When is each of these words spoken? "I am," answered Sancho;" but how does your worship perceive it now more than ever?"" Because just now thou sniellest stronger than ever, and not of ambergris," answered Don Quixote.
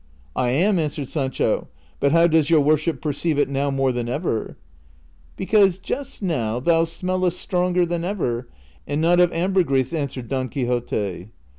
"I 0.35 0.49
am," 0.49 0.79
answered 0.79 1.09
Sancho;" 1.09 1.67
but 1.99 2.11
how 2.11 2.25
does 2.25 2.49
your 2.49 2.61
worship 2.61 3.03
perceive 3.03 3.37
it 3.37 3.47
now 3.49 3.69
more 3.69 3.91
than 3.91 4.09
ever?"" 4.09 4.57
Because 5.37 5.77
just 5.77 6.23
now 6.23 6.59
thou 6.59 6.85
sniellest 6.85 7.33
stronger 7.37 7.85
than 7.85 8.03
ever, 8.03 8.47
and 8.87 8.99
not 8.99 9.19
of 9.19 9.31
ambergris," 9.31 9.93
answered 9.93 10.27
Don 10.27 10.49
Quixote. 10.49 11.29